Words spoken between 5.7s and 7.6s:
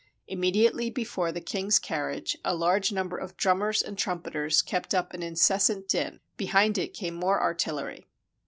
din; behind it came more